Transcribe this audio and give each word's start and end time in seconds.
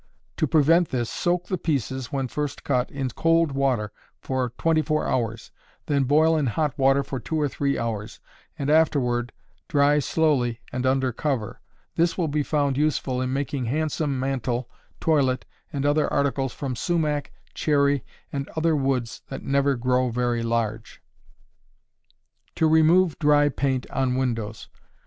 To 0.37 0.47
prevent 0.47 0.89
this, 0.89 1.11
soak 1.11 1.45
the 1.45 1.59
pieces, 1.59 2.11
when 2.11 2.27
first 2.27 2.63
cut, 2.63 2.89
in 2.89 3.09
cold 3.09 3.51
water 3.51 3.91
for 4.19 4.49
24 4.57 5.05
hours, 5.07 5.51
then 5.85 6.05
boil 6.05 6.35
in 6.35 6.47
hot 6.47 6.75
water 6.75 7.03
for 7.03 7.19
two 7.19 7.39
or 7.39 7.47
three 7.47 7.77
hours, 7.77 8.19
and 8.57 8.71
afterward 8.71 9.31
dry 9.67 9.99
slowly 9.99 10.59
and 10.71 10.87
under 10.87 11.11
cover. 11.11 11.61
This 11.97 12.17
will 12.17 12.27
be 12.29 12.41
found 12.41 12.77
useful 12.77 13.21
in 13.21 13.31
making 13.31 13.65
handsome 13.65 14.19
mantel, 14.19 14.67
toilet, 14.99 15.45
and 15.71 15.85
other 15.85 16.11
articles 16.11 16.51
from 16.51 16.75
sumac, 16.75 17.31
cherry, 17.53 18.03
and 18.33 18.49
other 18.55 18.75
woods 18.75 19.21
that 19.29 19.43
never 19.43 19.75
grow 19.75 20.09
very 20.09 20.41
large. 20.41 20.99
_To 22.55 22.67
Remove 22.67 23.19
Dry 23.19 23.49
Paint 23.49 23.87
on 23.91 24.15
Windows. 24.15 24.67